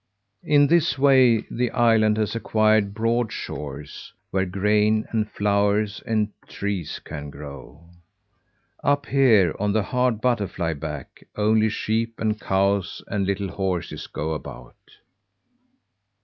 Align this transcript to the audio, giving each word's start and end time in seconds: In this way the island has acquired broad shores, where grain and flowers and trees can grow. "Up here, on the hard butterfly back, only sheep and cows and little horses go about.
In 0.41 0.65
this 0.65 0.97
way 0.97 1.41
the 1.41 1.69
island 1.69 2.17
has 2.17 2.35
acquired 2.35 2.91
broad 2.95 3.31
shores, 3.31 4.11
where 4.31 4.47
grain 4.47 5.05
and 5.11 5.29
flowers 5.29 6.01
and 6.07 6.29
trees 6.47 6.97
can 6.97 7.29
grow. 7.29 7.87
"Up 8.83 9.05
here, 9.05 9.55
on 9.59 9.73
the 9.73 9.83
hard 9.83 10.19
butterfly 10.19 10.73
back, 10.73 11.27
only 11.35 11.69
sheep 11.69 12.19
and 12.19 12.41
cows 12.41 13.03
and 13.09 13.27
little 13.27 13.49
horses 13.49 14.07
go 14.07 14.31
about. 14.33 14.89